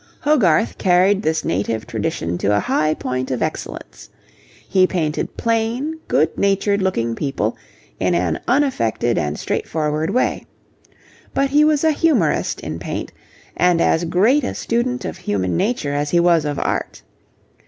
Hogarth 0.21 0.79
carried 0.79 1.21
this 1.21 1.45
native 1.45 1.85
tradition 1.85 2.39
to 2.39 2.57
a 2.57 2.59
high 2.59 2.95
point 2.95 3.29
of 3.29 3.43
excellence. 3.43 4.09
He 4.67 4.87
painted 4.87 5.37
plain, 5.37 5.99
good 6.07 6.35
natured 6.39 6.81
looking 6.81 7.13
people 7.13 7.55
in 7.99 8.15
an 8.15 8.39
unaffected 8.47 9.19
and 9.19 9.37
straightforward 9.37 10.09
way. 10.09 10.47
But 11.35 11.51
he 11.51 11.63
was 11.63 11.83
a 11.83 11.91
humourist 11.91 12.61
in 12.61 12.79
paint, 12.79 13.13
and 13.55 13.79
as 13.79 14.05
great 14.05 14.43
a 14.43 14.55
student 14.55 15.05
of 15.05 15.17
human 15.17 15.55
nature 15.55 15.93
as 15.93 16.09
he 16.09 16.19
was 16.19 16.45
of 16.45 16.57
art. 16.57 17.03